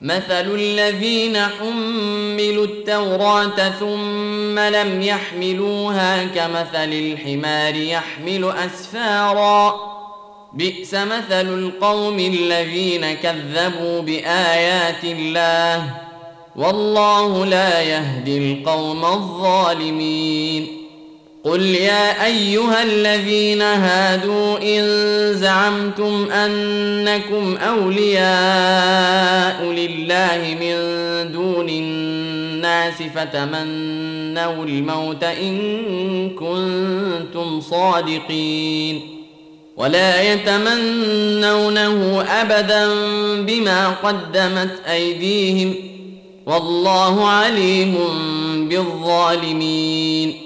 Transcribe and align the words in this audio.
مثل 0.00 0.54
الذين 0.54 1.36
حملوا 1.38 2.64
التوراه 2.64 3.70
ثم 3.80 4.58
لم 4.58 5.02
يحملوها 5.02 6.24
كمثل 6.24 6.92
الحمار 6.92 7.74
يحمل 7.74 8.52
اسفارا 8.64 9.74
بئس 10.54 10.94
مثل 10.94 11.58
القوم 11.58 12.18
الذين 12.18 13.12
كذبوا 13.12 14.00
بايات 14.00 15.04
الله 15.04 15.94
والله 16.56 17.46
لا 17.46 17.80
يهدي 17.80 18.52
القوم 18.52 19.04
الظالمين 19.04 20.86
قل 21.44 21.62
يا 21.62 22.24
ايها 22.24 22.82
الذين 22.82 23.62
هادوا 23.62 24.58
ان 24.58 24.84
زعمتم 25.34 26.30
انكم 26.30 27.56
اولياء 27.56 28.95
لله 29.86 30.56
من 30.60 30.76
دون 31.32 31.68
الناس 31.68 33.02
فتمنوا 33.14 34.64
الموت 34.64 35.24
إن 35.24 36.30
كنتم 36.30 37.60
صادقين. 37.60 39.00
ولا 39.76 40.32
يتمنونه 40.32 42.22
أبدا 42.22 42.88
بما 43.42 43.88
قدمت 43.88 44.70
أيديهم. 44.90 45.74
والله 46.46 47.28
عليم 47.28 47.96
بالظالمين. 48.68 50.45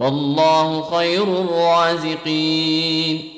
والله 0.00 0.82
خير 0.82 1.22
الرازقين. 1.22 3.37